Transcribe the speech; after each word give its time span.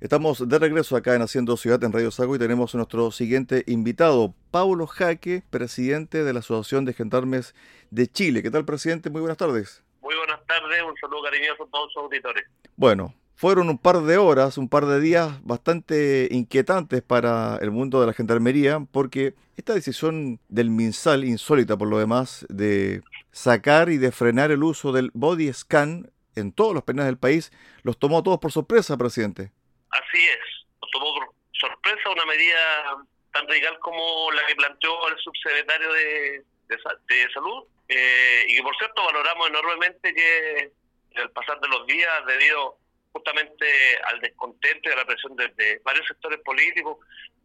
Estamos 0.00 0.48
de 0.48 0.58
regreso 0.58 0.96
acá 0.96 1.14
en 1.14 1.20
Haciendo 1.20 1.58
Ciudad 1.58 1.84
en 1.84 1.92
Radio 1.92 2.10
Sago 2.10 2.34
y 2.34 2.38
tenemos 2.38 2.74
a 2.74 2.78
nuestro 2.78 3.10
siguiente 3.10 3.64
invitado, 3.66 4.32
Paulo 4.50 4.86
Jaque, 4.86 5.42
presidente 5.50 6.24
de 6.24 6.32
la 6.32 6.38
Asociación 6.38 6.86
de 6.86 6.94
Gendarmes 6.94 7.54
de 7.90 8.06
Chile. 8.06 8.42
¿Qué 8.42 8.50
tal, 8.50 8.64
presidente? 8.64 9.10
Muy 9.10 9.20
buenas 9.20 9.36
tardes. 9.36 9.84
Muy 10.00 10.14
buenas 10.16 10.40
tardes, 10.46 10.82
un 10.88 10.96
saludo 10.96 11.24
cariñoso 11.24 11.64
a 11.64 11.66
todos 11.66 11.92
sus 11.92 12.02
auditores. 12.02 12.44
Bueno, 12.76 13.12
fueron 13.34 13.68
un 13.68 13.76
par 13.76 14.00
de 14.00 14.16
horas, 14.16 14.56
un 14.56 14.70
par 14.70 14.86
de 14.86 15.00
días 15.00 15.38
bastante 15.44 16.28
inquietantes 16.30 17.02
para 17.02 17.58
el 17.60 17.70
mundo 17.70 18.00
de 18.00 18.06
la 18.06 18.14
gendarmería, 18.14 18.80
porque 18.90 19.34
esta 19.58 19.74
decisión 19.74 20.40
del 20.48 20.70
MinSal, 20.70 21.26
insólita 21.26 21.76
por 21.76 21.88
lo 21.88 21.98
demás, 21.98 22.46
de 22.48 23.02
sacar 23.32 23.90
y 23.90 23.98
de 23.98 24.12
frenar 24.12 24.50
el 24.50 24.62
uso 24.62 24.92
del 24.92 25.10
body 25.12 25.52
scan 25.52 26.10
en 26.36 26.52
todos 26.52 26.72
los 26.72 26.84
penales 26.84 27.08
del 27.08 27.18
país, 27.18 27.52
los 27.82 27.98
tomó 27.98 28.22
todos 28.22 28.38
por 28.38 28.50
sorpresa, 28.50 28.96
presidente. 28.96 29.52
Así 29.90 30.24
es, 30.24 30.38
nos 30.80 30.90
tomó 30.90 31.14
por 31.14 31.34
sorpresa 31.52 32.10
una 32.10 32.26
medida 32.26 32.96
tan 33.32 33.46
radical 33.46 33.78
como 33.80 34.30
la 34.32 34.46
que 34.46 34.56
planteó 34.56 35.08
el 35.08 35.18
subsecretario 35.18 35.92
de, 35.92 36.44
de, 36.68 37.32
Salud, 37.32 37.64
eh, 37.88 38.44
y 38.48 38.56
que 38.56 38.62
por 38.62 38.76
cierto 38.76 39.04
valoramos 39.04 39.48
enormemente 39.48 40.14
que 40.14 40.72
al 41.16 41.30
pasar 41.32 41.60
de 41.60 41.68
los 41.68 41.86
días, 41.86 42.26
debido 42.26 42.78
justamente 43.12 43.66
al 44.04 44.20
descontento 44.20 44.88
y 44.88 44.92
a 44.92 44.96
la 44.96 45.04
presión 45.04 45.36
de, 45.36 45.80
varios 45.84 46.06
sectores 46.06 46.38
políticos, 46.40 46.98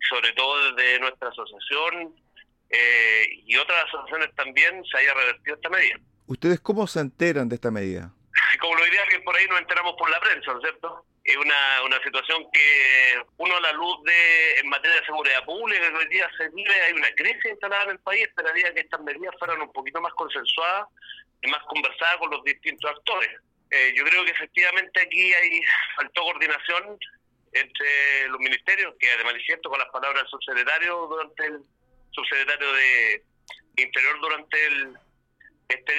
sobre 0.09 0.31
todo 0.34 0.72
desde 0.72 1.00
nuestra 1.00 1.30
asociación 1.30 2.16
eh, 2.70 3.27
y 3.45 3.58
otras 3.58 3.86
asociaciones 3.86 4.36
también, 4.36 4.84
se 4.86 4.98
haya 5.00 5.14
revertido 5.14 5.55
esta 5.55 5.70
medida. 5.70 5.95
¿Ustedes 6.27 6.59
cómo 6.59 6.88
se 6.88 7.00
enteran 7.00 7.50
de 7.50 7.55
esta 7.55 7.72
medida? 7.72 8.12
Como 8.59 8.75
lo 8.75 8.86
diría 8.86 9.05
que 9.09 9.20
por 9.20 9.36
ahí 9.36 9.48
nos 9.48 9.59
enteramos 9.59 9.95
por 9.98 10.09
la 10.09 10.20
prensa, 10.20 10.52
¿no 10.52 10.59
es 10.59 10.64
cierto? 10.64 11.05
Es 11.25 11.38
una, 11.38 11.81
una 11.84 12.02
situación 12.03 12.45
que 12.53 13.17
uno 13.38 13.57
a 13.57 13.59
la 13.59 13.71
luz 13.73 14.03
de 14.03 14.59
en 14.59 14.70
materia 14.70 14.99
de 14.99 15.05
seguridad 15.07 15.43
pública 15.43 15.89
que 15.89 15.97
hoy 15.97 16.07
día 16.07 16.29
se 16.38 16.50
vive, 16.50 16.81
hay 16.81 16.94
una 16.94 17.11
crisis 17.16 17.45
instalada 17.45 17.86
en 17.86 17.89
el 17.91 18.00
país, 18.00 18.27
esperaría 18.27 18.73
que 18.73 18.81
estas 18.81 19.02
medidas 19.02 19.33
fueran 19.39 19.59
un 19.59 19.72
poquito 19.73 20.00
más 20.02 20.13
consensuadas 20.13 20.88
y 21.41 21.50
más 21.50 21.63
conversadas 21.63 22.17
con 22.17 22.30
los 22.30 22.44
distintos 22.44 22.91
actores. 22.91 23.31
Eh, 23.72 23.94
yo 23.95 24.03
creo 24.05 24.23
que 24.23 24.31
efectivamente 24.31 25.02
aquí 25.02 25.33
hay 25.33 25.61
faltó 25.95 26.22
coordinación 26.22 27.00
entre 27.53 28.28
los 28.30 28.39
ministerios, 28.39 28.94
que 29.00 29.17
de 29.17 29.23
manifiesto 29.23 29.69
con 29.69 29.80
las 29.80 29.89
palabras 29.89 30.22
del 30.22 30.30
subsecretario 30.30 31.07
durante 31.09 31.45
el 31.47 31.59
subsecretario 32.11 32.72
de 32.73 33.23
Interior 33.78 34.19
durante 34.22 34.66
el 34.67 34.97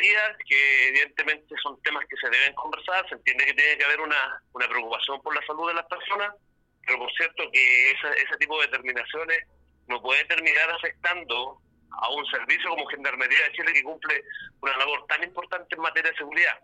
día, 0.00 0.36
que 0.46 0.88
evidentemente 0.88 1.54
son 1.62 1.80
temas 1.82 2.04
que 2.08 2.16
se 2.16 2.30
deben 2.30 2.54
conversar, 2.54 3.08
se 3.08 3.14
entiende 3.14 3.46
que 3.46 3.54
tiene 3.54 3.78
que 3.78 3.84
haber 3.84 4.00
una, 4.00 4.42
una 4.52 4.68
preocupación 4.68 5.20
por 5.22 5.34
la 5.34 5.46
salud 5.46 5.68
de 5.68 5.74
las 5.74 5.86
personas, 5.86 6.34
pero 6.84 6.98
por 6.98 7.12
cierto 7.12 7.50
que 7.52 7.90
ese 7.90 8.36
tipo 8.38 8.60
de 8.60 8.66
determinaciones 8.66 9.38
no 9.88 10.00
puede 10.02 10.24
terminar 10.24 10.70
afectando 10.70 11.60
a 11.90 12.10
un 12.10 12.26
servicio 12.26 12.70
como 12.70 12.86
Gendarmería 12.86 13.44
de 13.44 13.52
Chile 13.52 13.72
que 13.72 13.82
cumple 13.82 14.22
una 14.60 14.76
labor 14.76 15.06
tan 15.06 15.22
importante 15.22 15.74
en 15.74 15.82
materia 15.82 16.10
de 16.10 16.16
seguridad. 16.16 16.58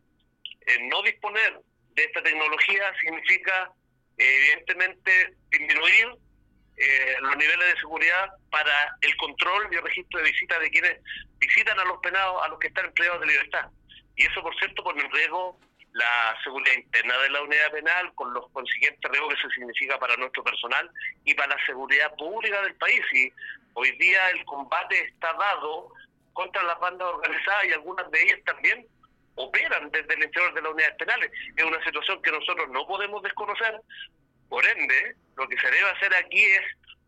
no 0.91 1.03
disponer 1.03 1.61
de 1.95 2.05
esta 2.05 2.23
tecnología 2.23 2.93
significa 3.01 3.73
evidentemente 4.17 5.35
disminuir 5.51 6.09
eh, 6.77 7.17
los 7.21 7.37
niveles 7.37 7.75
de 7.75 7.81
seguridad 7.81 8.31
para 8.51 8.97
el 9.01 9.17
control 9.17 9.69
y 9.71 9.77
el 9.77 9.83
registro 9.83 10.21
de 10.21 10.31
visitas 10.31 10.61
de 10.61 10.71
quienes 10.71 10.99
visitan 11.39 11.79
a 11.79 11.85
los 11.85 11.99
penados, 11.99 12.43
a 12.43 12.49
los 12.49 12.59
que 12.59 12.69
están 12.69 12.87
empleados 12.87 13.21
de 13.21 13.27
libertad. 13.27 13.69
Y 14.17 14.27
eso, 14.27 14.43
por 14.43 14.55
cierto, 14.59 14.83
pone 14.83 15.03
en 15.03 15.11
riesgo 15.11 15.59
la 15.93 16.37
seguridad 16.43 16.75
interna 16.75 17.19
de 17.19 17.31
la 17.31 17.43
unidad 17.43 17.71
penal, 17.71 18.15
con 18.15 18.33
los 18.33 18.51
consiguientes 18.51 19.11
riesgos 19.11 19.35
que 19.35 19.41
eso 19.41 19.51
significa 19.51 19.99
para 19.99 20.17
nuestro 20.17 20.43
personal 20.43 20.91
y 21.25 21.35
para 21.35 21.55
la 21.55 21.67
seguridad 21.67 22.15
pública 22.17 22.63
del 22.63 22.75
país. 22.77 23.01
Y 23.13 23.33
hoy 23.75 23.91
día 23.99 24.31
el 24.31 24.45
combate 24.45 24.99
está 25.05 25.33
dado 25.35 25.89
contra 26.33 26.63
las 26.63 26.79
bandas 26.81 27.09
organizadas 27.09 27.65
y 27.67 27.73
algunas 27.73 28.11
de 28.11 28.23
ellas 28.23 28.39
también 28.47 28.87
operan 29.35 29.91
desde 29.91 30.15
el 30.15 30.25
interior 30.25 30.55
de 30.55 30.63
las 30.63 30.73
unidades 30.73 30.97
penales. 30.97 31.31
Es 31.57 31.65
una 31.65 31.83
situación 31.85 32.23
que 32.23 32.33
nosotros 32.33 32.69
no 32.71 32.87
podemos 32.87 33.23
desconocer. 33.23 33.81
Por 34.49 34.67
ende, 34.67 35.17
lo 35.43 35.49
que 35.49 35.59
se 35.59 35.67
debe 35.67 35.91
hacer 35.91 36.15
aquí 36.15 36.41
es 36.41 36.63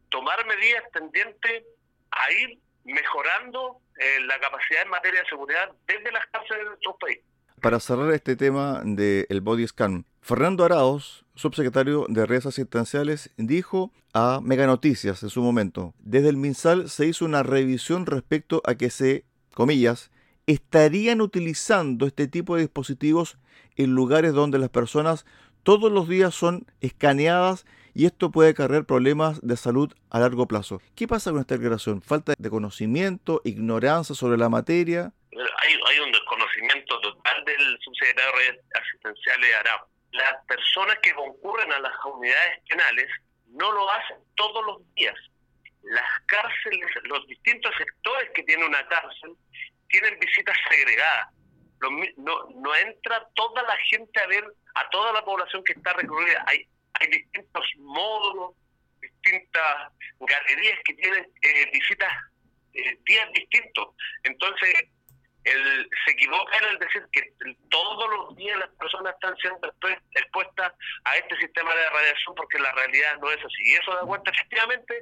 tomar 0.09 0.45
medidas 0.47 0.83
tendientes 0.93 1.63
a 2.11 2.33
ir 2.33 2.59
mejorando 2.85 3.81
eh, 3.97 4.21
la 4.27 4.41
capacidad 4.41 4.83
en 4.83 4.91
materia 4.91 5.21
de 5.21 5.29
seguridad 5.29 5.71
desde 5.87 6.11
las 6.11 6.27
cárceles 6.27 6.65
de 6.65 6.69
nuestro 6.71 6.97
país. 6.99 7.19
Para 7.61 7.79
cerrar 7.81 8.13
este 8.13 8.37
tema 8.37 8.83
del 8.85 9.41
body 9.41 9.67
scan, 9.69 10.05
Fernando 10.21 10.65
Araos, 10.65 11.25
subsecretario 11.35 12.07
de 12.09 12.27
redes 12.27 12.47
asistenciales, 12.47 13.31
dijo 13.37 13.93
a 14.13 14.41
Mega 14.43 14.67
Noticias 14.67 15.23
en 15.23 15.31
su 15.31 15.41
momento, 15.41 15.95
desde 15.99 16.29
el 16.29 16.37
MinSal 16.37 16.91
se 16.91 17.07
hizo 17.07 17.25
una 17.25 17.43
revisión 17.43 18.05
respecto 18.05 18.63
a 18.67 18.75
que 18.75 18.91
se, 18.91 19.25
comillas, 19.55 20.11
estarían 20.47 21.21
utilizando 21.21 22.07
este 22.07 22.27
tipo 22.27 22.57
de 22.57 22.63
dispositivos 22.63 23.39
en 23.77 23.95
lugares 23.95 24.33
donde 24.33 24.59
las 24.59 24.71
personas 24.71 25.25
todos 25.63 25.91
los 25.91 26.09
días 26.09 26.35
son 26.35 26.67
escaneadas 26.81 27.65
y 27.95 28.07
esto 28.07 28.31
puede 28.31 28.51
acarrear 28.51 28.85
problemas 28.85 29.41
de 29.41 29.57
salud 29.57 29.95
a 30.11 30.19
largo 30.19 30.47
plazo. 30.47 30.83
¿Qué 30.97 31.07
pasa 31.07 31.31
con 31.31 31.41
esta 31.41 31.55
declaración? 31.55 32.03
¿Falta 32.03 32.35
de 32.37 32.51
conocimiento, 32.51 33.41
ignorancia 33.45 34.15
sobre 34.15 34.37
la 34.37 34.49
materia? 34.49 35.13
Hay, 35.33 35.99
un 36.01 36.13
desconocimiento 36.13 37.01
total 37.01 37.45
del 37.45 37.79
subsecretario 37.81 38.33
de 38.41 38.61
asistenciales 38.79 39.55
Arau. 39.61 39.87
Las 40.11 40.45
personas 40.47 40.99
que 41.03 41.15
concurren 41.15 41.73
a 41.73 41.79
las 41.79 41.93
unidades 42.05 42.61
penales 42.69 43.07
no 43.49 43.73
lo 43.73 43.91
hacen 43.91 44.17
todos 44.35 44.65
los 44.67 44.95
días. 44.95 45.15
Las 45.83 46.21
cárceles, 46.27 46.87
los 47.05 47.27
distintos 47.27 47.73
sectores 47.79 48.31
que 48.35 48.43
tiene 48.43 48.67
una 48.67 48.87
cárcel, 48.89 49.35
tienen 49.89 50.19
visitas 50.19 50.57
segregadas. 50.69 51.29
No, 52.17 52.75
entra 52.77 53.29
toda 53.35 53.63
la 53.63 53.77
gente 53.89 54.21
a 54.21 54.27
ver 54.27 54.45
a 54.75 54.89
toda 54.91 55.13
la 55.13 55.25
población 55.25 55.63
que 55.65 55.75
está 55.75 55.93
recurrida. 55.93 56.45
Hay 56.47 56.67
hay 57.01 57.07
distintos 57.09 57.65
módulos, 57.79 58.57
distintas 59.01 59.93
galerías 60.21 60.79
que 60.85 60.95
tienen 60.95 61.27
eh, 61.43 61.71
visitas 61.73 62.13
eh, 62.75 62.99
días 63.05 63.33
distintos. 63.33 63.95
Entonces, 64.25 64.89
él 65.45 65.91
se 66.05 66.13
equivoca 66.13 66.57
en 66.57 66.65
el 66.71 66.79
decir 66.79 67.07
que 67.13 67.23
todos 67.69 68.11
los 68.11 68.37
días 68.37 68.59
las 68.59 68.71
personas 68.71 69.15
están 69.15 69.37
siendo 69.37 69.71
expuestas 70.13 70.73
a 71.05 71.17
este 71.17 71.37
sistema 71.37 71.75
de 71.75 71.91
radiación 71.91 72.35
porque 72.35 72.59
la 72.59 72.73
realidad 72.73 73.19
no 73.21 73.31
es 73.31 73.39
así. 73.45 73.63
Y 73.65 73.75
eso 73.75 73.95
da 73.95 74.01
cuenta 74.01 74.31
efectivamente 74.31 74.95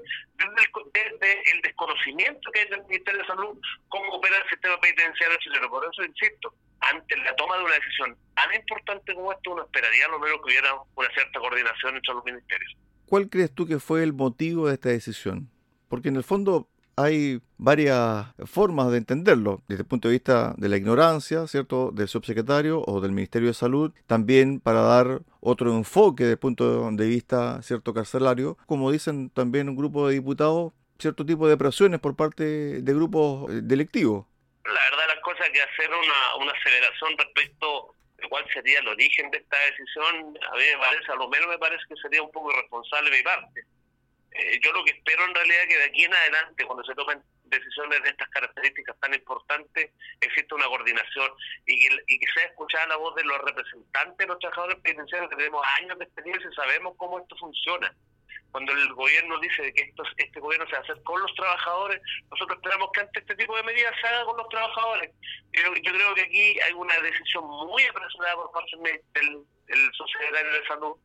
desde 0.93 1.53
el, 1.53 1.63
desconocimiento 1.63 2.51
que 2.51 2.61
hay 2.61 2.69
del 2.69 2.85
Ministerio 2.87 3.21
de 3.21 3.27
Salud 3.27 3.59
cómo 3.89 4.15
opera 4.15 4.37
el 4.37 4.51
sistema 4.51 4.81
penitenciario 4.81 5.39
chileno. 5.39 5.71
Por 5.71 5.89
eso 5.91 6.03
insisto, 6.03 6.53
ante 6.91 7.17
la 7.19 7.35
toma 7.37 7.57
de 7.59 7.65
una 7.65 7.75
decisión 7.75 8.17
tan 8.35 8.55
importante 8.55 9.15
como 9.15 9.33
esta, 9.33 9.51
uno 9.51 9.63
esperaría 9.63 10.09
lo 10.09 10.19
menos 10.19 10.39
que 10.39 10.51
hubiera 10.51 10.75
una 10.95 11.09
cierta 11.15 11.39
coordinación 11.39 11.97
entre 11.97 12.15
los 12.15 12.25
ministerios. 12.25 12.77
¿Cuál 13.07 13.29
crees 13.29 13.53
tú 13.53 13.67
que 13.67 13.79
fue 13.79 14.03
el 14.03 14.13
motivo 14.13 14.69
de 14.69 14.75
esta 14.75 14.89
decisión? 14.89 15.51
Porque 15.89 16.09
en 16.09 16.17
el 16.17 16.25
fondo 16.25 16.69
hay 16.97 17.41
varias 17.57 18.27
formas 18.47 18.91
de 18.91 18.99
entenderlo, 18.99 19.63
desde 19.69 19.83
el 19.83 19.89
punto 19.89 20.09
de 20.09 20.13
vista 20.13 20.55
de 20.57 20.69
la 20.69 20.77
ignorancia, 20.77 21.47
¿cierto?, 21.47 21.91
del 21.91 22.09
subsecretario 22.09 22.83
o 22.87 23.01
del 23.01 23.13
Ministerio 23.13 23.49
de 23.49 23.55
Salud, 23.55 23.93
también 24.07 24.61
para 24.61 24.81
dar 24.83 25.23
otro 25.41 25.75
enfoque 25.77 26.25
desde 26.25 26.33
el 26.33 26.39
punto 26.39 26.91
de 26.91 27.07
vista, 27.07 27.63
¿cierto?, 27.63 27.95
carcelario, 27.95 28.59
como 28.67 28.91
dicen 28.91 29.31
también 29.31 29.69
un 29.69 29.77
grupo 29.77 30.09
de 30.09 30.15
diputados, 30.15 30.73
cierto 30.99 31.25
tipo 31.27 31.49
de 31.49 31.57
presiones 31.57 32.01
por 32.01 32.15
parte 32.15 32.45
de 32.83 32.95
grupos 32.95 33.51
eh, 33.51 33.61
delictivos. 33.63 34.27
La 34.65 34.73
verdad 34.91 35.12
las 35.33 35.39
cosas 35.39 35.51
que 35.51 35.63
hacer 35.63 35.91
una, 35.91 36.37
una 36.37 36.53
aceleración 36.53 37.19
respecto 37.19 37.95
de 38.17 38.29
cuál 38.29 38.45
sería 38.53 38.79
el 38.81 38.89
origen 38.89 39.31
de 39.31 39.39
esta 39.39 39.59
decisión, 39.71 40.39
a 40.51 40.57
mí 40.57 40.63
me 40.73 40.79
parece, 40.79 41.13
a 41.13 41.17
lo 41.17 41.29
menos 41.29 41.49
me 41.49 41.59
parece 41.59 41.83
que 41.89 41.97
sería 41.97 42.23
un 42.23 42.31
poco 42.31 42.53
irresponsable 42.53 43.11
de 43.11 43.17
mi 43.17 43.23
parte 43.23 43.65
eh, 44.35 44.59
yo 44.63 44.73
lo 44.73 44.85
que 44.85 44.93
espero 44.93 45.25
en 45.27 45.35
realidad 45.35 45.63
es 45.63 45.69
que 45.69 45.79
de 45.79 45.85
aquí 45.85 46.05
en 46.05 46.15
adelante, 46.15 46.65
cuando 46.65 46.85
se 46.85 46.95
tomen 46.95 47.23
decisiones 47.45 48.03
de 48.03 48.09
estas 48.11 48.29
características 48.31 48.99
tan 48.99 49.13
importantes, 49.13 49.91
exista 50.21 50.55
una 50.55 50.67
coordinación 50.67 51.31
y 51.67 51.79
que, 51.79 51.97
y 52.07 52.19
que 52.19 52.27
sea 52.35 52.47
escuchada 52.47 52.87
la 52.87 52.97
voz 52.97 53.15
de 53.15 53.25
los 53.25 53.39
representantes 53.43 54.17
de 54.17 54.27
los 54.27 54.39
trabajadores 54.39 54.79
penitenciarios 54.81 55.29
que 55.29 55.37
tenemos 55.37 55.63
años 55.79 55.99
de 55.99 56.05
experiencia 56.07 56.49
y 56.51 56.55
sabemos 56.55 56.95
cómo 56.97 57.19
esto 57.19 57.37
funciona. 57.37 57.95
Cuando 58.51 58.73
el 58.73 58.93
gobierno 58.93 59.39
dice 59.41 59.73
que 59.73 59.83
esto, 59.83 60.03
este 60.17 60.41
gobierno 60.41 60.67
se 60.67 60.73
va 60.73 60.79
a 60.79 60.83
hacer 60.83 61.03
con 61.03 61.21
los 61.21 61.35
trabajadores, 61.35 62.01
nosotros 62.31 62.59
esperamos 62.59 62.91
que 62.93 63.01
ante 63.01 63.21
este 63.21 63.35
tipo 63.37 63.57
de 63.57 63.63
medidas 63.63 63.95
se 64.01 64.07
haga 64.09 64.25
con 64.25 64.37
los 64.37 64.49
trabajadores. 64.49 65.11
Yo, 65.53 65.75
yo 65.75 65.93
creo 65.93 66.15
que 66.15 66.23
aquí 66.23 66.61
hay 66.61 66.73
una 66.75 66.99
decisión 67.01 67.45
muy 67.47 67.83
apresurada 67.85 68.35
por 68.37 68.53
parte 68.53 68.77
del, 69.15 69.45
del 69.67 69.93
subsecretario 69.95 70.53
de 70.53 70.67
Salud 70.67 70.97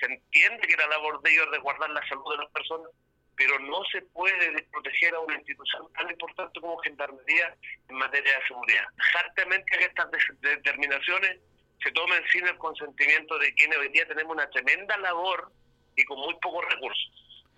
se 0.00 0.06
entiende 0.06 0.66
que 0.66 0.76
la 0.76 0.86
labor 0.88 1.20
de 1.22 1.32
ellos 1.32 1.48
es 1.52 1.60
guardar 1.60 1.90
la 1.90 2.06
salud 2.06 2.30
de 2.30 2.42
las 2.42 2.50
personas, 2.52 2.90
pero 3.36 3.58
no 3.58 3.82
se 3.90 4.02
puede 4.02 4.52
desproteger 4.52 5.14
a 5.14 5.20
una 5.20 5.34
institución 5.34 5.92
tan 5.92 6.10
importante 6.10 6.60
como 6.60 6.78
Gendarmería 6.78 7.56
en 7.88 7.96
materia 7.96 8.38
de 8.38 8.46
seguridad. 8.46 8.84
Exactamente 8.98 9.76
que 9.76 9.84
estas 9.84 10.08
determinaciones 10.40 11.38
se 11.82 11.90
tomen 11.92 12.22
sin 12.30 12.46
el 12.46 12.56
consentimiento 12.58 13.38
de 13.38 13.52
quienes 13.54 13.78
hoy 13.78 13.88
día 13.88 14.06
tenemos 14.06 14.32
una 14.32 14.48
tremenda 14.50 14.96
labor 14.98 15.50
y 15.96 16.04
con 16.04 16.18
muy 16.18 16.34
pocos 16.42 16.64
recursos. 16.70 17.10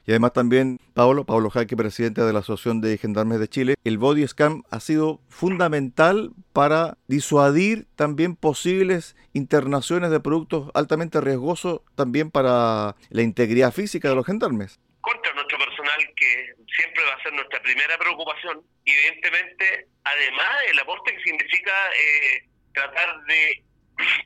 Y 0.06 0.12
además 0.12 0.35
también, 0.35 0.79
Pablo, 0.94 1.25
Pablo 1.25 1.50
Jaque, 1.50 1.77
presidente 1.77 2.21
de 2.21 2.33
la 2.33 2.38
Asociación 2.38 2.81
de 2.81 2.97
Gendarmes 2.97 3.41
de 3.41 3.49
Chile, 3.49 3.75
el 3.83 3.99
body 3.99 4.27
scan 4.29 4.62
ha 4.71 4.79
sido 4.79 5.21
fundamental 5.29 6.31
para 6.53 6.97
disuadir 7.09 7.87
también 7.97 8.37
posibles 8.37 9.17
internaciones 9.33 10.12
de 10.12 10.21
productos 10.21 10.71
altamente 10.75 11.21
riesgosos 11.21 11.81
también 11.97 12.31
para 12.31 12.94
la 13.11 13.23
integridad 13.23 13.73
física 13.73 14.09
de 14.09 14.15
los 14.15 14.25
gendarmes. 14.25 14.79
Contra 15.00 15.33
nuestro 15.35 15.59
personal, 15.59 15.99
que 16.15 16.55
siempre 16.77 17.03
va 17.05 17.15
a 17.15 17.23
ser 17.25 17.33
nuestra 17.33 17.61
primera 17.62 17.99
preocupación, 17.99 18.62
evidentemente, 18.85 19.88
además 20.05 20.50
el 20.71 20.79
aporte 20.79 21.17
que 21.17 21.23
significa 21.25 21.73
eh, 21.91 22.49
tratar 22.73 23.25
de 23.25 23.65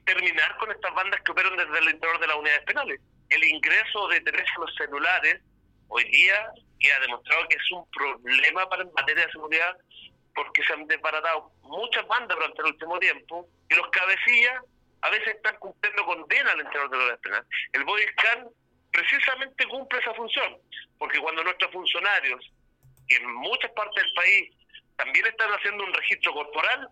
terminar 0.05 0.57
con 0.59 0.71
estas 0.73 0.95
bandas 0.95 1.21
que 1.23 1.33
operan 1.33 1.57
desde 1.57 1.79
el 1.79 1.95
interior 1.95 2.21
de 2.21 2.27
las 2.27 2.37
unidades 2.37 2.65
penales. 2.67 3.01
El 3.31 3.45
ingreso 3.45 4.09
de 4.09 4.21
teléfonos 4.21 4.75
celulares 4.77 5.41
hoy 5.89 6.05
día 6.05 6.51
que 6.79 6.93
ha 6.93 7.01
demostrado 7.01 7.49
que 7.49 7.57
es 7.57 7.73
un 7.73 7.89
problema 7.91 8.69
para 8.69 8.83
en 8.83 8.93
materia 8.93 9.27
de 9.27 9.33
seguridad 9.33 9.77
porque 10.35 10.63
se 10.65 10.73
han 10.73 10.87
desbaratado 10.87 11.53
muchas 11.63 12.07
bandas 12.07 12.37
durante 12.37 12.63
el 12.63 12.69
último 12.69 12.99
tiempo 12.99 13.49
y 13.69 13.75
los 13.75 13.89
cabecillas 13.91 14.63
a 15.03 15.11
veces 15.11 15.35
están 15.37 15.57
cumpliendo 15.59 16.05
condena 16.05 16.53
al 16.53 16.61
interior 16.61 16.91
de 16.91 16.99
la 16.99 17.17
penal. 17.19 17.47
El 17.73 17.85
body 17.85 18.03
scan 18.19 18.49
precisamente 18.93 19.67
cumple 19.67 19.99
esa 20.01 20.15
función, 20.15 20.59
porque 20.99 21.19
cuando 21.21 21.45
nuestros 21.45 21.71
funcionarios, 21.73 22.45
en 23.09 23.35
muchas 23.35 23.71
partes 23.73 24.03
del 24.03 24.13
país, 24.15 24.51
también 24.97 25.27
están 25.27 25.51
haciendo 25.51 25.85
un 25.85 25.95
registro 25.95 26.33
corporal, 26.33 26.89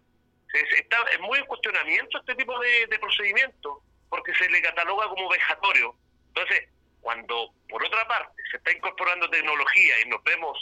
está 0.54 0.98
es 1.12 1.20
muy 1.20 1.38
en 1.38 1.46
cuestionamiento 1.46 2.18
este 2.18 2.34
tipo 2.34 2.58
de, 2.58 2.86
de 2.86 2.98
procedimiento, 2.98 3.82
porque 4.08 4.34
se 4.34 4.48
le 4.48 4.62
cataloga 4.62 5.08
como 5.08 5.28
vejatorio. 5.28 5.94
Entonces, 6.38 6.68
cuando 7.00 7.52
por 7.68 7.84
otra 7.84 8.06
parte 8.06 8.42
se 8.50 8.58
está 8.58 8.72
incorporando 8.72 9.28
tecnología 9.28 10.00
y 10.00 10.08
nos 10.08 10.22
vemos 10.22 10.56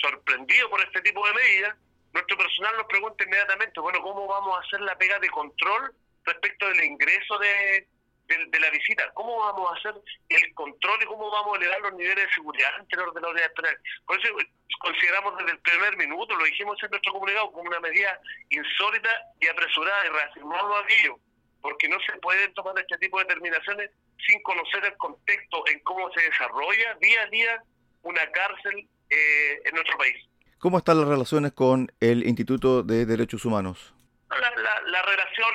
sorprendidos 0.00 0.70
por 0.70 0.80
este 0.82 1.02
tipo 1.02 1.26
de 1.26 1.34
medidas, 1.34 1.76
nuestro 2.14 2.36
personal 2.38 2.76
nos 2.76 2.86
pregunta 2.86 3.24
inmediatamente, 3.24 3.80
bueno, 3.80 4.00
¿cómo 4.00 4.26
vamos 4.26 4.56
a 4.56 4.66
hacer 4.66 4.80
la 4.80 4.96
pega 4.96 5.18
de 5.18 5.28
control 5.28 5.94
respecto 6.24 6.68
del 6.68 6.84
ingreso 6.84 7.38
de, 7.38 7.86
de, 8.26 8.60
la 8.60 8.70
visita? 8.70 9.10
¿Cómo 9.12 9.38
vamos 9.38 9.70
a 9.70 9.78
hacer 9.78 9.94
el 10.30 10.54
control 10.54 11.02
y 11.02 11.06
cómo 11.06 11.30
vamos 11.30 11.54
a 11.54 11.60
elevar 11.60 11.80
los 11.82 11.94
niveles 11.94 12.26
de 12.26 12.34
seguridad 12.34 12.70
interior 12.80 13.12
de 13.12 13.20
la 13.20 13.28
unidad 13.28 13.52
penal? 13.52 13.78
Por 14.06 14.18
eso 14.18 14.34
consideramos 14.80 15.36
desde 15.38 15.52
el 15.52 15.58
primer 15.58 15.96
minuto, 15.98 16.34
lo 16.36 16.44
dijimos 16.44 16.82
en 16.82 16.90
nuestro 16.90 17.12
comunicado, 17.12 17.52
como 17.52 17.68
una 17.68 17.80
medida 17.80 18.18
insólita 18.48 19.10
y 19.40 19.48
apresurada 19.48 20.06
y 20.06 20.08
reafirmamos 20.08 20.84
aquello, 20.84 21.18
porque 21.60 21.88
no 21.88 21.98
se 22.00 22.12
pueden 22.18 22.52
tomar 22.54 22.78
este 22.78 22.96
tipo 22.98 23.18
de 23.18 23.24
determinaciones 23.24 23.90
sin 24.26 24.42
conocer 24.42 24.84
el 24.84 24.96
contexto 24.96 25.64
en 25.68 25.78
cómo 25.80 26.10
se 26.12 26.22
desarrolla 26.22 26.94
día 27.00 27.22
a 27.22 27.26
día 27.26 27.62
una 28.02 28.30
cárcel 28.30 28.88
eh, 29.10 29.60
en 29.64 29.74
nuestro 29.74 29.96
país. 29.98 30.16
¿Cómo 30.58 30.78
están 30.78 30.98
las 30.98 31.08
relaciones 31.08 31.52
con 31.52 31.92
el 32.00 32.26
Instituto 32.26 32.82
de 32.82 33.04
Derechos 33.04 33.44
Humanos? 33.44 33.94
La, 34.30 35.02
relación 35.02 35.50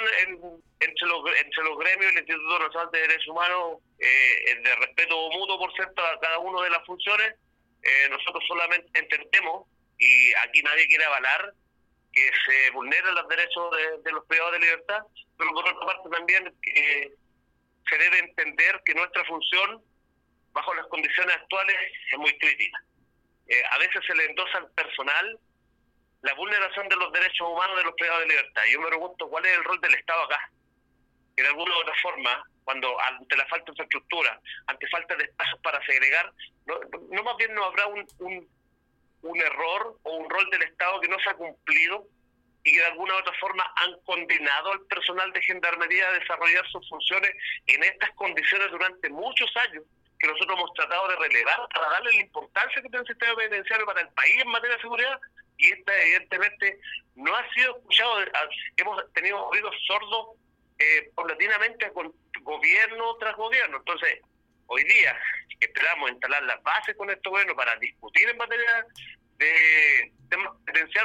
entre, 0.79 1.07
los, 1.07 1.19
entre 1.39 1.63
los 1.63 1.79
gremios 1.79 2.11
y 2.11 2.15
el 2.15 2.19
Instituto 2.19 2.59
Nacional 2.59 2.89
de 2.91 2.99
Derechos 2.99 3.27
Humanos 3.27 3.77
eh, 3.99 4.43
es 4.47 4.63
de 4.63 4.75
respeto 4.75 5.29
mutuo, 5.31 5.57
por 5.57 5.73
cierto, 5.73 6.01
a 6.05 6.19
cada 6.19 6.39
una 6.39 6.61
de 6.63 6.69
las 6.69 6.85
funciones. 6.85 7.35
Eh, 7.81 8.09
nosotros 8.09 8.43
solamente 8.47 8.99
entendemos, 8.99 9.67
y 9.97 10.33
aquí 10.45 10.61
nadie 10.61 10.87
quiere 10.87 11.05
avalar, 11.05 11.53
que 12.11 12.29
se 12.45 12.71
vulneren 12.71 13.15
los 13.15 13.27
derechos 13.27 13.71
de, 13.77 14.01
de 14.03 14.11
los 14.11 14.25
privados 14.25 14.53
de 14.53 14.59
libertad, 14.59 15.01
pero 15.37 15.51
por 15.51 15.67
otra 15.67 15.85
parte 15.85 16.09
también 16.09 16.53
que 16.61 17.13
se 17.89 17.97
debe 17.97 18.19
entender 18.19 18.81
que 18.85 18.93
nuestra 18.93 19.23
función, 19.25 19.81
bajo 20.51 20.73
las 20.75 20.87
condiciones 20.87 21.35
actuales, 21.35 21.75
es 22.11 22.17
muy 22.17 22.37
crítica. 22.37 22.83
Eh, 23.47 23.63
a 23.71 23.77
veces 23.77 24.01
se 24.05 24.15
le 24.15 24.25
endosa 24.25 24.57
al 24.57 24.69
personal 24.71 25.39
la 26.21 26.33
vulneración 26.33 26.89
de 26.89 26.95
los 26.95 27.11
derechos 27.13 27.47
humanos 27.47 27.77
de 27.77 27.83
los 27.83 27.93
privados 27.93 28.21
de 28.21 28.29
libertad. 28.29 28.63
Yo 28.69 28.81
me 28.81 28.87
pregunto 28.87 29.29
cuál 29.29 29.45
es 29.45 29.57
el 29.57 29.63
rol 29.63 29.79
del 29.81 29.95
Estado 29.95 30.23
acá. 30.23 30.51
Que 31.35 31.43
de 31.43 31.49
alguna 31.49 31.75
u 31.75 31.79
otra 31.79 31.93
forma, 32.01 32.43
cuando 32.63 32.99
ante 33.01 33.37
la 33.37 33.45
falta 33.47 33.65
de 33.65 33.71
infraestructura, 33.71 34.41
ante 34.65 34.87
falta 34.87 35.15
de 35.15 35.23
espacios 35.25 35.59
para 35.61 35.85
segregar, 35.85 36.33
no, 36.65 37.23
más 37.23 37.37
bien 37.37 37.53
no 37.53 37.63
habrá 37.63 37.85
un, 37.87 38.05
un, 38.19 38.49
un 39.21 39.41
error 39.41 39.97
o 40.03 40.15
un 40.15 40.29
rol 40.29 40.49
del 40.49 40.63
Estado 40.63 40.99
que 40.99 41.07
no 41.07 41.19
se 41.19 41.29
ha 41.29 41.35
cumplido 41.35 42.07
y 42.67 42.73
que 42.73 42.79
de 42.79 42.85
alguna 42.87 43.15
u 43.15 43.17
otra 43.19 43.33
forma 43.39 43.63
han 43.77 43.97
condenado 44.01 44.73
al 44.73 44.81
personal 44.87 45.31
de 45.31 45.41
gendarmería 45.41 46.09
a 46.09 46.19
desarrollar 46.19 46.67
sus 46.69 46.87
funciones 46.89 47.31
en 47.65 47.81
estas 47.81 48.11
condiciones 48.15 48.69
durante 48.71 49.09
muchos 49.09 49.49
años 49.55 49.85
que 50.19 50.27
nosotros 50.27 50.57
hemos 50.57 50.73
tratado 50.73 51.07
de 51.07 51.15
relevar 51.15 51.59
para 51.73 51.89
darle 51.91 52.11
la 52.11 52.21
importancia 52.21 52.81
que 52.81 52.89
tiene 52.89 53.03
el 53.03 53.07
sistema 53.07 53.35
penitenciario 53.35 53.85
para 53.85 54.01
el 54.01 54.09
país 54.09 54.41
en 54.41 54.49
materia 54.49 54.75
de 54.75 54.81
seguridad 54.81 55.19
y 55.57 55.71
esta 55.71 55.97
evidentemente 56.01 56.79
no 57.15 57.33
ha 57.33 57.53
sido 57.53 57.77
escuchado, 57.77 58.17
hemos 58.75 59.13
tenido 59.13 59.47
oídos 59.47 59.73
sordos 59.87 60.35
eh, 60.77 61.09
paulatinamente 61.15 61.89
con 61.93 62.13
gobierno 62.41 63.15
tras 63.15 63.35
gobierno. 63.37 63.77
Entonces, 63.77 64.19
hoy 64.65 64.83
día 64.83 65.17
esperamos 65.57 66.11
instalar 66.11 66.43
las 66.43 66.61
bases 66.63 66.97
con 66.97 67.09
este 67.09 67.29
gobierno 67.29 67.55
para 67.55 67.77
discutir 67.77 68.27
en 68.27 68.37
materia 68.37 68.85
de 69.37 70.11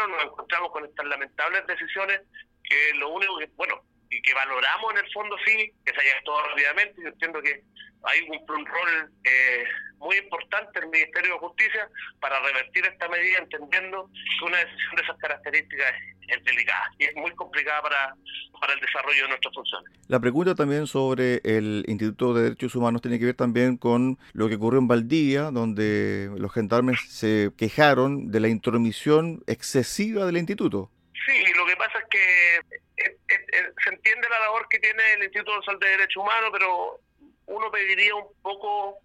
nos 0.08 0.24
encontramos 0.24 0.70
con 0.72 0.84
estas 0.84 1.06
lamentables 1.06 1.66
decisiones 1.66 2.20
que 2.62 2.94
lo 2.94 3.10
único 3.10 3.38
que, 3.38 3.46
bueno, 3.56 3.82
y 4.10 4.20
que 4.22 4.34
valoramos 4.34 4.92
en 4.92 4.98
el 5.04 5.12
fondo 5.12 5.36
sí, 5.44 5.72
que 5.84 5.92
se 5.92 6.00
haya 6.00 6.16
actuado 6.18 6.48
rápidamente, 6.48 7.02
yo 7.02 7.08
entiendo 7.08 7.40
que 7.42 7.62
hay 8.04 8.20
un, 8.28 8.66
rol 8.66 9.12
eh, 9.24 9.64
muy 10.02 10.16
importante 10.16 10.80
el 10.80 10.88
Ministerio 10.88 11.34
de 11.34 11.38
Justicia 11.38 11.88
para 12.20 12.40
revertir 12.40 12.84
esta 12.84 13.08
medida, 13.08 13.38
entendiendo 13.38 14.10
que 14.38 14.44
una 14.44 14.58
decisión 14.58 14.96
de 14.96 15.02
esas 15.02 15.18
características 15.18 15.92
es, 16.28 16.44
delicada 16.44 16.90
y 16.98 17.04
es 17.04 17.14
muy 17.14 17.30
complicada 17.32 17.82
para, 17.82 18.14
para 18.60 18.74
el 18.74 18.80
desarrollo 18.80 19.22
de 19.22 19.28
nuestras 19.28 19.54
funciones. 19.54 19.92
La 20.08 20.18
pregunta 20.18 20.54
también 20.54 20.86
sobre 20.86 21.40
el 21.44 21.84
Instituto 21.86 22.34
de 22.34 22.42
Derechos 22.44 22.74
Humanos 22.74 23.00
tiene 23.00 23.18
que 23.18 23.26
ver 23.26 23.36
también 23.36 23.76
con 23.76 24.18
lo 24.32 24.48
que 24.48 24.56
ocurrió 24.56 24.80
en 24.80 24.88
Valdivia, 24.88 25.50
donde 25.50 26.30
los 26.36 26.52
gendarmes 26.52 27.00
se 27.08 27.50
quejaron 27.56 28.30
de 28.30 28.40
la 28.40 28.48
intromisión 28.48 29.42
excesiva 29.46 30.26
del 30.26 30.36
instituto. 30.36 30.90
Sí, 31.26 31.44
lo 31.54 31.66
que 31.66 31.76
pasa 31.76 31.98
es 31.98 32.04
que 32.10 32.56
eh, 32.56 33.18
eh, 33.28 33.72
se 33.84 33.90
entiende 33.90 34.28
la 34.28 34.40
labor 34.40 34.66
que 34.68 34.80
tiene 34.80 35.02
el 35.14 35.24
Instituto 35.24 35.56
Nacional 35.56 35.80
de 35.80 35.88
Derechos 35.90 36.16
Humanos, 36.16 36.50
pero 36.52 37.00
uno 37.46 37.70
pediría 37.70 38.14
un 38.14 38.26
poco 38.42 38.98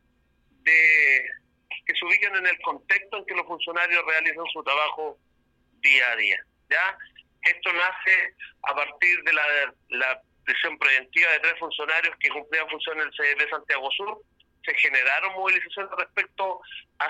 de 0.68 1.32
que 1.86 1.94
se 1.96 2.06
ubiquen 2.06 2.36
en 2.36 2.48
el 2.48 2.60
contexto 2.62 3.18
en 3.18 3.26
que 3.26 3.36
los 3.36 3.48
funcionarios 3.48 4.04
realizan 4.06 4.46
su 4.52 4.62
trabajo 4.64 5.18
día 5.80 6.12
a 6.12 6.16
día. 6.18 6.38
¿ya? 6.70 6.98
Esto 7.44 7.72
nace 7.74 8.36
a 8.64 8.76
partir 8.76 9.24
de 9.24 9.34
la, 9.34 10.22
prisión 10.44 10.78
preventiva 10.80 11.30
de 11.32 11.40
tres 11.40 11.60
funcionarios 11.60 12.16
que 12.22 12.30
cumplían 12.30 12.70
funciones 12.70 13.04
en 13.04 13.10
el 13.10 13.36
CDP 13.36 13.50
Santiago 13.50 13.92
Sur. 13.92 14.22
Se 14.64 14.74
generaron 14.76 15.34
movilizaciones 15.34 15.92
respecto 15.98 16.62
a, 17.00 17.06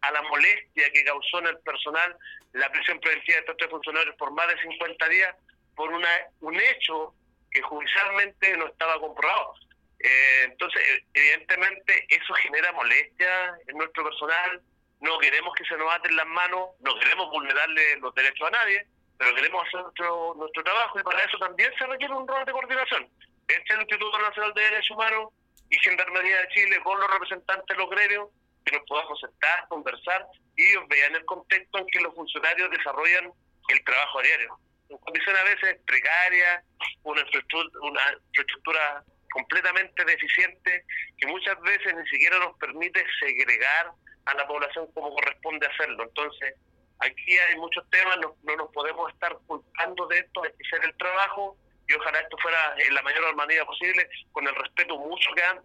a, 0.00 0.10
la 0.10 0.22
molestia 0.22 0.90
que 0.90 1.04
causó 1.04 1.40
en 1.40 1.48
el 1.48 1.58
personal 1.58 2.16
la 2.52 2.72
prisión 2.72 2.98
preventiva 3.00 3.36
de 3.36 3.40
estos 3.40 3.56
tres 3.58 3.70
funcionarios 3.70 4.16
por 4.16 4.32
más 4.32 4.48
de 4.48 4.58
50 4.62 5.08
días 5.08 5.34
por 5.76 5.92
una, 5.92 6.08
un 6.40 6.58
hecho 6.58 7.14
que 7.50 7.60
judicialmente 7.60 8.56
no 8.56 8.66
estaba 8.66 8.98
comprobado. 8.98 9.54
Eh, 10.02 10.44
entonces, 10.44 10.82
evidentemente, 11.14 12.06
eso 12.08 12.34
genera 12.34 12.72
molestia 12.72 13.54
en 13.68 13.76
nuestro 13.78 14.04
personal. 14.04 14.60
No 15.00 15.18
queremos 15.18 15.54
que 15.54 15.64
se 15.64 15.76
nos 15.76 15.92
aten 15.92 16.16
las 16.16 16.26
manos, 16.26 16.70
no 16.80 16.98
queremos 16.98 17.30
vulnerarle 17.30 17.96
los 17.98 18.14
derechos 18.14 18.48
a 18.48 18.50
nadie, 18.50 18.86
pero 19.18 19.34
queremos 19.34 19.66
hacer 19.66 19.80
nuestro, 19.80 20.34
nuestro 20.36 20.64
trabajo 20.64 20.98
y 20.98 21.02
para 21.02 21.24
eso 21.24 21.38
también 21.38 21.72
se 21.78 21.86
requiere 21.86 22.14
un 22.14 22.26
rol 22.26 22.44
de 22.44 22.52
coordinación. 22.52 23.08
Es 23.48 23.58
el 23.70 23.80
Instituto 23.80 24.18
Nacional 24.18 24.54
de 24.54 24.62
Derechos 24.62 24.90
Humanos 24.90 25.32
y 25.70 25.78
Gendarmería 25.78 26.38
de 26.38 26.48
Chile 26.48 26.80
con 26.82 26.98
los 26.98 27.10
representantes 27.10 27.66
de 27.68 27.82
los 27.82 27.90
gremios 27.90 28.28
que 28.64 28.76
nos 28.76 28.86
podamos 28.86 29.18
sentar, 29.20 29.66
conversar 29.68 30.26
y 30.56 30.64
ellos 30.70 30.84
vean 30.88 31.14
el 31.14 31.24
contexto 31.24 31.78
en 31.78 31.86
que 31.86 32.00
los 32.00 32.14
funcionarios 32.14 32.70
desarrollan 32.70 33.32
el 33.68 33.84
trabajo 33.84 34.22
diario. 34.22 34.58
En 34.88 34.98
condiciones 34.98 35.40
a 35.40 35.44
veces 35.44 35.80
precarias, 35.86 36.64
una 37.02 37.22
una 37.22 38.16
infraestructura 38.28 39.04
completamente 39.32 40.04
deficiente 40.04 40.84
que 41.16 41.26
muchas 41.26 41.60
veces 41.62 41.94
ni 41.96 42.06
siquiera 42.08 42.38
nos 42.38 42.56
permite 42.58 43.04
segregar 43.18 43.92
a 44.26 44.34
la 44.34 44.46
población 44.46 44.86
como 44.94 45.14
corresponde 45.14 45.66
hacerlo. 45.66 46.04
Entonces, 46.04 46.54
aquí 46.98 47.38
hay 47.38 47.56
muchos 47.56 47.88
temas, 47.90 48.18
no, 48.20 48.36
no 48.42 48.56
nos 48.56 48.70
podemos 48.72 49.12
estar 49.12 49.36
culpando 49.46 50.06
de 50.06 50.18
esto, 50.18 50.44
hay 50.44 50.50
que 50.50 50.66
hacer 50.68 50.88
el 50.88 50.96
trabajo 50.96 51.56
y 51.88 51.94
ojalá 51.94 52.20
esto 52.20 52.36
fuera 52.38 52.74
en 52.78 52.94
la 52.94 53.02
mayor 53.02 53.34
manera 53.34 53.64
posible 53.64 54.08
con 54.30 54.46
el 54.46 54.54
respeto 54.54 54.96
mucho 54.98 55.30
que 55.34 55.42
han, 55.42 55.60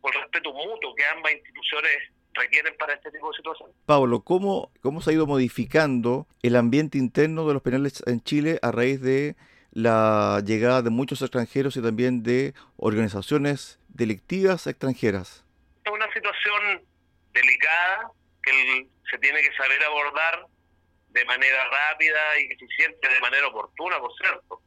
con 0.00 0.14
el 0.14 0.20
respeto 0.20 0.52
mutuo 0.52 0.94
que 0.94 1.04
ambas 1.06 1.32
instituciones 1.32 1.98
requieren 2.34 2.76
para 2.76 2.94
este 2.94 3.10
tipo 3.10 3.30
de 3.30 3.36
situaciones. 3.36 3.74
Pablo, 3.86 4.20
¿cómo, 4.20 4.70
¿cómo 4.82 5.00
se 5.00 5.10
ha 5.10 5.14
ido 5.14 5.26
modificando 5.26 6.26
el 6.42 6.56
ambiente 6.56 6.98
interno 6.98 7.46
de 7.48 7.54
los 7.54 7.62
penales 7.62 8.02
en 8.06 8.20
Chile 8.22 8.58
a 8.62 8.70
raíz 8.70 9.00
de 9.00 9.36
la 9.76 10.40
llegada 10.42 10.80
de 10.80 10.88
muchos 10.88 11.20
extranjeros 11.20 11.76
y 11.76 11.82
también 11.82 12.22
de 12.22 12.54
organizaciones 12.78 13.78
delictivas 13.88 14.66
extranjeras. 14.66 15.44
Es 15.84 15.92
una 15.92 16.10
situación 16.14 16.82
delicada 17.34 18.10
que 18.42 18.88
se 19.10 19.18
tiene 19.18 19.42
que 19.42 19.52
saber 19.54 19.84
abordar 19.84 20.46
de 21.10 21.24
manera 21.26 21.62
rápida 21.68 22.40
y 22.40 22.52
eficiente, 22.54 23.06
de 23.06 23.20
manera 23.20 23.48
oportuna, 23.48 24.00
por 24.00 24.16
cierto. 24.16 24.62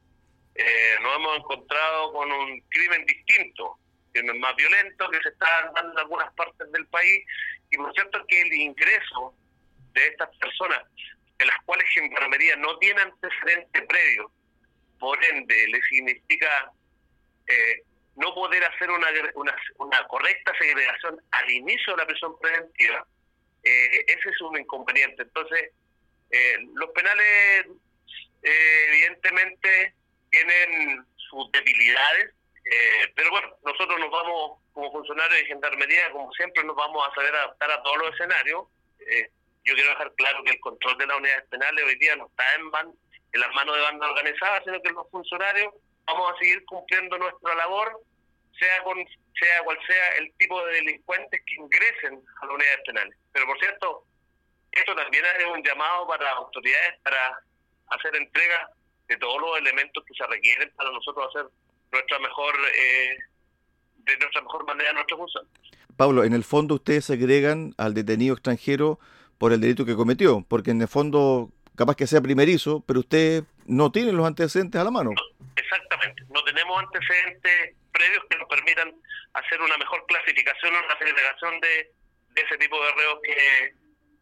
Eh, 0.53 0.97
nos 1.01 1.15
hemos 1.15 1.37
encontrado 1.39 2.13
con 2.13 2.31
un 2.31 2.61
crimen 2.69 3.03
distinto, 3.07 3.79
que 4.13 4.19
es 4.19 4.35
más 4.35 4.55
violento, 4.57 5.09
que 5.09 5.21
se 5.23 5.29
está 5.29 5.71
dando 5.73 5.91
en 5.91 5.99
algunas 6.01 6.31
partes 6.35 6.71
del 6.71 6.85
país, 6.85 7.25
y 7.71 7.77
por 7.77 7.91
cierto 7.93 8.23
que 8.27 8.41
el 8.43 8.53
ingreso 8.53 9.33
de 9.91 10.05
estas 10.05 10.29
personas, 10.37 10.83
de 11.39 11.45
las 11.47 11.57
cuales 11.65 11.89
Gendarmería 11.95 12.55
no 12.57 12.77
tiene 12.77 13.01
antecedente 13.01 13.81
previo, 13.81 14.31
por 14.99 15.23
ende 15.23 15.67
le 15.67 15.81
significa 15.83 16.71
eh, 17.47 17.83
no 18.15 18.33
poder 18.35 18.63
hacer 18.63 18.89
una, 18.91 19.07
una, 19.77 20.07
correcta 20.07 20.53
segregación 20.59 21.19
al 21.31 21.49
inicio 21.49 21.93
de 21.93 21.97
la 21.97 22.05
prisión 22.05 22.37
preventiva, 22.39 23.07
eh, 23.63 24.05
ese 24.07 24.29
es 24.29 24.41
un 24.41 24.59
inconveniente. 24.59 25.23
Entonces, 25.23 25.71
eh, 26.31 26.57
los 26.75 26.89
penales 26.91 27.65
evidentemente 28.41 29.93
tienen 30.29 31.05
sus 31.15 31.51
debilidades, 31.51 32.33
pero 33.15 33.31
bueno, 33.31 33.55
nosotros 33.65 33.99
nos 33.99 34.11
vamos 34.11 34.59
como 34.73 34.91
funcionarios 34.91 35.41
de 35.41 35.45
Gendarmería, 35.47 36.11
como 36.11 36.31
siempre, 36.33 36.63
nos 36.63 36.75
vamos 36.75 37.05
a 37.07 37.15
saber 37.15 37.33
adaptar 37.33 37.71
a 37.71 37.81
todos 37.83 37.97
los 37.97 38.13
escenarios. 38.13 38.63
yo 39.65 39.75
quiero 39.75 39.89
dejar 39.89 40.13
claro 40.15 40.43
que 40.43 40.51
el 40.51 40.59
control 40.59 40.97
de 40.97 41.07
las 41.07 41.17
unidades 41.17 41.45
penales 41.49 41.83
hoy 41.83 41.95
día 41.95 42.15
no 42.15 42.27
está 42.27 42.55
en, 42.55 42.71
en 43.31 43.39
las 43.41 43.53
manos 43.53 43.75
de 43.75 43.81
bandas 43.81 44.09
organizadas, 44.09 44.63
sino 44.63 44.81
que 44.81 44.91
los 44.91 45.09
funcionarios 45.09 45.73
vamos 46.05 46.31
a 46.31 46.37
seguir 46.39 46.63
cumpliendo 46.65 47.17
nuestra 47.17 47.55
labor, 47.55 48.01
sea 48.57 48.83
con 48.83 48.97
sea 49.39 49.63
cual 49.63 49.77
sea 49.87 50.09
el 50.17 50.33
tipo 50.37 50.65
de 50.65 50.73
delincuentes 50.73 51.41
que 51.45 51.55
ingresen 51.55 52.21
a 52.41 52.45
las 52.45 52.55
unidades 52.55 52.79
penales. 52.85 53.17
Pero 53.31 53.45
por 53.45 53.57
cierto, 53.59 54.03
esto 54.71 54.95
también 54.95 55.23
es 55.37 55.45
un 55.45 55.63
llamado 55.63 56.07
para 56.07 56.25
las 56.25 56.33
autoridades 56.33 56.99
para 57.03 57.41
hacer 57.87 58.15
entrega 58.15 58.69
de 59.07 59.17
todos 59.17 59.41
los 59.41 59.57
elementos 59.57 60.03
que 60.05 60.13
se 60.13 60.25
requieren 60.27 60.71
para 60.75 60.91
nosotros 60.91 61.27
hacer 61.29 61.45
nuestra 61.91 62.19
mejor 62.19 62.53
eh, 62.75 63.17
de 63.97 64.17
nuestra 64.17 64.41
mejor 64.41 64.65
manera 64.65 64.93
nuestra 64.93 65.17
función. 65.17 65.47
Pablo, 65.95 66.23
en 66.23 66.33
el 66.33 66.43
fondo 66.43 66.75
ustedes 66.75 67.05
se 67.05 67.13
agregan 67.13 67.73
al 67.77 67.93
detenido 67.93 68.33
extranjero 68.33 68.99
por 69.37 69.53
el 69.53 69.61
delito 69.61 69.85
que 69.85 69.95
cometió, 69.95 70.45
porque 70.47 70.71
en 70.71 70.81
el 70.81 70.87
fondo 70.87 71.49
capaz 71.79 71.95
que 71.95 72.07
sea 72.07 72.19
primerizo, 72.19 72.83
pero 72.85 72.99
usted 72.99 73.45
no 73.65 73.89
tiene 73.89 74.11
los 74.11 74.27
antecedentes 74.27 74.81
a 74.81 74.83
la 74.83 74.91
mano. 74.91 75.11
exactamente, 75.55 76.23
no 76.29 76.43
tenemos 76.43 76.77
antecedentes 76.77 77.73
previos 77.93 78.21
que 78.29 78.37
nos 78.37 78.49
permitan 78.49 78.93
hacer 79.33 79.61
una 79.61 79.77
mejor 79.77 80.05
clasificación 80.05 80.75
o 80.75 80.79
una 80.79 80.97
segregación 80.97 81.61
de, 81.61 81.89
ese 82.35 82.57
tipo 82.57 82.75
de 82.83 82.91
reos 82.91 83.19
que 83.23 83.73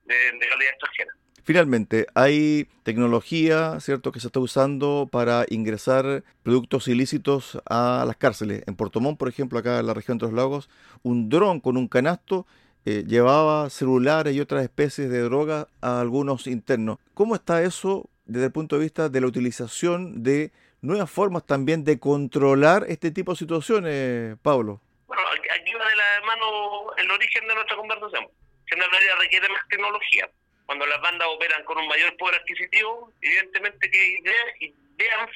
de, 0.06 0.48
calidad 0.48 0.70
extranjera. 0.70 1.12
Finalmente, 1.44 2.06
hay 2.14 2.68
tecnología, 2.84 3.80
¿cierto?, 3.80 4.12
que 4.12 4.20
se 4.20 4.28
está 4.28 4.40
usando 4.40 5.10
para 5.12 5.46
ingresar 5.50 6.24
productos 6.44 6.88
ilícitos 6.88 7.60
a 7.68 8.04
las 8.06 8.18
cárceles. 8.18 8.62
En 8.68 8.76
Puerto 8.76 9.00
Montt, 9.00 9.18
por 9.18 9.30
ejemplo, 9.30 9.58
acá 9.58 9.80
en 9.80 9.88
la 9.88 9.96
región 9.96 10.20
de 10.20 10.28
los 10.28 10.34
lagos, 10.34 10.70
un 11.02 11.30
dron 11.30 11.60
con 11.60 11.76
un 11.76 11.88
canasto 11.88 12.46
eh, 12.90 13.04
llevaba 13.06 13.70
celulares 13.70 14.34
y 14.34 14.40
otras 14.40 14.64
especies 14.64 15.10
de 15.10 15.20
droga 15.20 15.68
a 15.82 16.00
algunos 16.00 16.48
internos. 16.48 17.00
¿Cómo 17.14 17.36
está 17.36 17.62
eso 17.62 18.10
desde 18.24 18.46
el 18.46 18.54
punto 18.54 18.78
de 18.78 18.84
vista 18.84 19.10
de 19.10 19.20
la 19.20 19.28
utilización 19.28 20.24
de 20.24 20.54
nuevas 20.80 21.12
formas 21.12 21.46
también 21.46 21.84
de 21.84 22.00
controlar 22.00 22.86
este 22.88 23.12
tipo 23.12 23.34
de 23.34 23.40
situaciones, 23.40 24.38
Pablo? 24.42 24.80
Bueno, 25.06 25.22
aquí 25.28 25.74
va 25.74 25.86
de 25.86 25.96
la 25.98 26.22
mano 26.28 26.96
el 26.96 27.12
origen 27.12 27.46
de 27.50 27.56
nuestra 27.56 27.76
conversación. 27.76 28.26
realidad 28.68 29.16
requiere 29.20 29.50
más 29.50 29.68
tecnología. 29.68 30.30
Cuando 30.66 30.86
las 30.86 31.02
bandas 31.02 31.28
operan 31.28 31.66
con 31.66 31.78
un 31.78 31.90
mayor 31.90 32.16
poder 32.16 32.40
adquisitivo, 32.40 33.12
evidentemente 33.20 33.92
que 33.92 34.18
ideas 34.62 35.30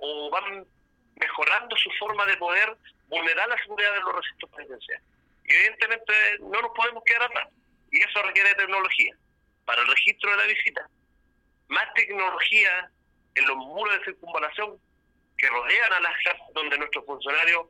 o 0.00 0.30
van 0.30 0.64
mejorando 1.16 1.76
su 1.76 1.90
forma 1.98 2.24
de 2.24 2.38
poder 2.38 2.78
vulnerar 3.08 3.46
la 3.46 3.58
seguridad 3.58 3.92
de 3.92 4.00
los 4.00 4.16
recintos 4.16 4.50
penitenciarios 4.56 5.09
evidentemente 5.54 6.12
no 6.40 6.60
nos 6.60 6.70
podemos 6.74 7.02
quedar 7.04 7.24
atrás. 7.24 7.48
Y 7.90 8.00
eso 8.00 8.22
requiere 8.22 8.54
tecnología. 8.54 9.14
Para 9.64 9.82
el 9.82 9.88
registro 9.88 10.30
de 10.30 10.36
la 10.36 10.46
visita, 10.46 10.88
más 11.68 11.94
tecnología 11.94 12.90
en 13.34 13.46
los 13.46 13.56
muros 13.56 13.98
de 13.98 14.04
circunvalación 14.04 14.78
que 15.38 15.48
rodean 15.48 15.92
a 15.92 16.00
las 16.00 16.12
casas 16.24 16.46
donde 16.52 16.78
nuestros 16.78 17.04
funcionarios 17.06 17.66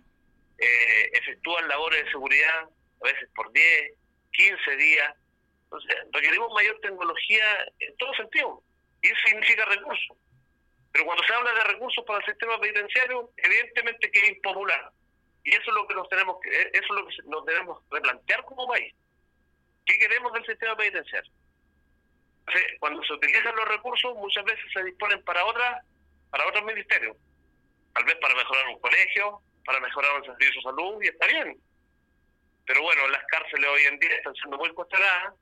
eh, 0.59 1.11
efectúan 1.13 1.69
labores 1.69 2.05
de 2.05 2.11
seguridad, 2.11 2.69
a 3.03 3.05
veces 3.05 3.29
por 3.35 3.53
10, 3.53 3.93
15 4.33 4.77
días. 4.77 5.15
Entonces, 5.65 5.97
requerimos 6.13 6.53
mayor 6.53 6.79
tecnología 6.81 7.45
en 7.79 7.97
todo 7.97 8.13
sentido. 8.15 8.63
Y 9.03 9.07
eso 9.09 9.21
significa 9.27 9.65
recursos. 9.67 10.17
Pero 10.93 11.05
cuando 11.05 11.23
se 11.25 11.33
habla 11.33 11.53
de 11.55 11.65
recursos 11.65 12.05
para 12.05 12.19
el 12.19 12.25
sistema 12.25 12.61
penitenciario, 12.61 13.31
evidentemente 13.37 14.11
que 14.11 14.19
es 14.19 14.29
impopular. 14.31 14.91
Y 15.45 15.53
eso 15.53 15.63
es 15.71 15.75
lo 15.75 15.87
que 15.87 15.95
nos 15.95 16.09
tenemos 16.09 16.37
que, 16.43 16.49
eh, 16.51 16.71
eso 16.75 16.85
es 16.85 16.91
lo 16.91 17.07
que 17.07 17.15
nos 17.27 17.45
debemos 17.47 17.83
replantear 17.91 18.45
como 18.45 18.67
país. 18.67 18.95
¿Qué 19.87 19.99
queremos 19.99 20.33
del 20.33 20.47
sistema 20.47 20.77
penitenciario? 20.77 21.33
cuando 22.81 23.03
se 23.05 23.13
utilizan 23.13 23.55
los 23.55 23.69
recursos, 23.69 24.15
muchas 24.17 24.45
veces 24.45 24.65
se 24.73 24.83
disponen 24.83 25.23
para 25.23 25.45
otras, 25.45 25.85
para 26.31 26.47
otros 26.49 26.65
ministerios. 26.65 27.17
Tal 27.95 28.05
vez 28.05 28.17
para 28.17 28.35
mejorar 28.35 28.67
un 28.69 28.81
colegio, 28.81 29.41
para 29.65 29.81
mejorar 29.81 30.17
un 30.19 30.25
servicio 30.25 30.55
de 30.57 30.63
salud, 30.63 31.03
y 31.03 31.09
está 31.09 31.27
bien. 31.27 31.57
Pero 32.67 32.83
bueno, 32.83 33.09
las 33.09 33.25
cárceles 33.27 33.69
hoy 33.69 33.83
en 33.83 33.99
día 33.99 34.15
están 34.17 34.35
siendo 34.35 34.57
muy 34.57 34.71
cuestionadas, 34.71 35.35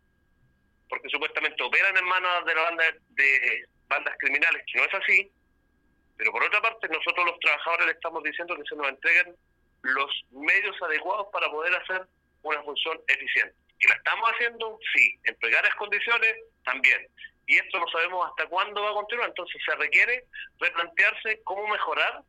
porque 0.88 1.08
supuestamente 1.08 1.62
operan 1.62 1.96
en 1.96 2.04
manos 2.04 2.44
de 2.46 2.54
la 2.54 2.62
banda 2.62 2.84
de 3.10 3.64
bandas 3.88 4.14
criminales, 4.18 4.62
que 4.66 4.78
no 4.78 4.84
es 4.84 4.94
así. 4.94 5.30
Pero 6.16 6.32
por 6.32 6.42
otra 6.42 6.60
parte, 6.60 6.88
nosotros 6.88 7.26
los 7.26 7.38
trabajadores 7.40 7.86
le 7.86 7.92
estamos 7.92 8.22
diciendo 8.22 8.56
que 8.56 8.68
se 8.68 8.76
nos 8.76 8.88
entreguen 8.88 9.36
los 9.82 10.24
medios 10.30 10.76
adecuados 10.82 11.28
para 11.32 11.50
poder 11.50 11.74
hacer 11.74 12.06
una 12.42 12.62
función 12.62 12.98
eficiente. 13.06 13.54
¿Y 13.80 13.88
la 13.88 13.94
estamos 13.94 14.30
haciendo? 14.30 14.78
Sí. 14.94 15.14
¿En 15.24 15.34
precarias 15.36 15.74
condiciones? 15.76 16.34
También. 16.64 17.06
Y 17.46 17.56
esto 17.56 17.78
no 17.78 17.86
sabemos 17.88 18.28
hasta 18.28 18.46
cuándo 18.48 18.82
va 18.82 18.90
a 18.90 18.94
continuar, 18.94 19.28
entonces 19.30 19.60
se 19.64 19.74
requiere 19.76 20.26
replantearse 20.58 21.40
cómo 21.44 21.66
mejorar 21.68 22.22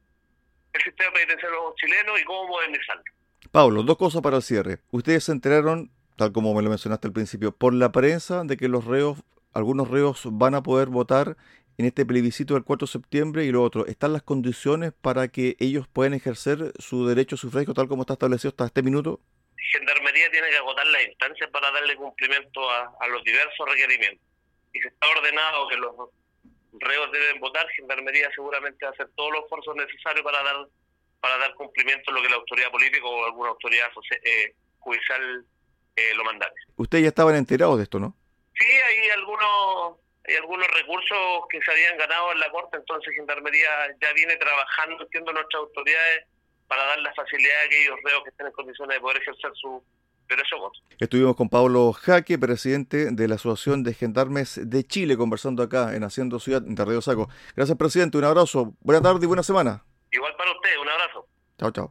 el 0.71 0.81
sistema 0.81 1.11
penitenciario 1.11 1.73
chileno 1.75 2.17
y 2.17 2.23
cómo 2.23 2.47
modernizarlo. 2.47 3.03
Pablo, 3.51 3.83
dos 3.83 3.97
cosas 3.97 4.21
para 4.21 4.37
el 4.37 4.43
cierre. 4.43 4.77
Ustedes 4.91 5.25
se 5.25 5.33
enteraron, 5.33 5.91
tal 6.15 6.31
como 6.31 6.53
me 6.53 6.61
lo 6.61 6.69
mencionaste 6.69 7.07
al 7.07 7.13
principio, 7.13 7.51
por 7.51 7.73
la 7.73 7.91
prensa 7.91 8.43
de 8.45 8.55
que 8.55 8.69
los 8.69 8.85
reos, 8.85 9.17
algunos 9.53 9.89
reos 9.89 10.21
van 10.25 10.55
a 10.55 10.63
poder 10.63 10.87
votar 10.87 11.35
en 11.79 11.85
este 11.85 12.05
plebiscito 12.05 12.55
del 12.55 12.65
4 12.65 12.87
de 12.87 12.91
septiembre 12.91 13.45
y 13.45 13.51
lo 13.51 13.63
otro, 13.63 13.85
¿están 13.87 14.11
las 14.11 14.21
condiciones 14.21 14.91
para 14.91 15.29
que 15.29 15.55
ellos 15.59 15.87
puedan 15.87 16.13
ejercer 16.13 16.73
su 16.77 17.07
derecho 17.07 17.37
sufragio 17.37 17.73
tal 17.73 17.87
como 17.87 18.01
está 18.01 18.13
establecido 18.15 18.49
hasta 18.49 18.65
este 18.65 18.83
minuto? 18.83 19.21
Gendarmería 19.55 20.29
tiene 20.29 20.49
que 20.49 20.57
agotar 20.57 20.85
las 20.87 21.07
instancias 21.07 21.49
para 21.51 21.71
darle 21.71 21.95
cumplimiento 21.95 22.69
a, 22.69 23.07
los 23.07 23.23
diversos 23.23 23.65
requerimientos. 23.65 24.27
Y 24.73 24.81
se 24.81 24.89
está 24.89 25.07
ordenado 25.07 25.69
que 25.69 25.77
los 25.77 25.95
reos 26.81 27.11
deben 27.13 27.39
votar, 27.39 27.65
Gendarmería 27.69 28.29
seguramente 28.35 28.85
va 28.85 28.89
a 28.89 28.93
hacer 28.93 29.07
todos 29.15 29.31
los 29.31 29.43
esfuerzos 29.45 29.75
necesarios 29.77 30.23
para 30.25 30.43
dar 30.43 30.67
para 31.21 31.37
dar 31.37 31.53
cumplimiento 31.53 32.11
a 32.11 32.13
lo 32.13 32.21
que 32.21 32.29
la 32.29 32.35
autoridad 32.35 32.71
política 32.71 33.05
o 33.05 33.25
alguna 33.25 33.49
autoridad 33.51 33.87
eh, 34.23 34.53
judicial 34.79 35.45
eh, 35.95 36.13
lo 36.15 36.25
mandare. 36.25 36.55
Ustedes 36.75 37.03
ya 37.03 37.09
estaban 37.09 37.35
enterados 37.35 37.77
de 37.77 37.83
esto, 37.83 37.99
¿no? 37.99 38.15
Sí, 38.57 38.67
hay 38.67 39.09
algunos 39.11 39.98
hay 40.29 40.35
algunos 40.37 40.67
recursos 40.67 41.43
que 41.49 41.59
se 41.61 41.71
habían 41.71 41.97
ganado 41.97 42.31
en 42.31 42.39
la 42.39 42.51
Corte, 42.51 42.77
entonces 42.77 43.13
Gendarmería 43.15 43.69
ya 43.99 44.13
viene 44.13 44.37
trabajando, 44.37 45.03
entiendo, 45.03 45.33
nuestras 45.33 45.61
autoridades 45.61 46.25
para 46.67 46.85
dar 46.85 46.99
la 46.99 47.13
facilidad 47.15 47.61
a 47.61 47.65
aquellos 47.65 47.95
reos 48.03 48.23
que 48.23 48.29
estén 48.29 48.45
en 48.45 48.53
condiciones 48.53 48.95
de 48.95 49.01
poder 49.01 49.17
ejercer 49.17 49.51
su 49.55 49.83
derecho 50.27 50.55
a 50.57 50.59
voto. 50.59 50.79
Estuvimos 50.99 51.35
con 51.35 51.49
Pablo 51.49 51.91
Jaque, 51.93 52.37
presidente 52.37 53.09
de 53.11 53.27
la 53.27 53.35
Asociación 53.35 53.83
de 53.83 53.95
Gendarmes 53.95 54.59
de 54.69 54.83
Chile, 54.83 55.17
conversando 55.17 55.63
acá 55.63 55.95
en 55.95 56.03
Haciendo 56.03 56.39
Ciudad, 56.39 56.61
en 56.65 56.77
Río 56.77 57.01
Saco. 57.01 57.27
Gracias, 57.55 57.75
presidente, 57.77 58.19
un 58.19 58.25
abrazo, 58.25 58.73
buena 58.81 59.01
tarde 59.01 59.21
y 59.23 59.27
buena 59.27 59.41
semana. 59.41 59.83
Igual 60.11 60.35
para 60.37 60.51
usted, 60.51 60.77
un 60.79 60.89
abrazo. 60.89 61.27
Chao, 61.57 61.71
chao. 61.71 61.89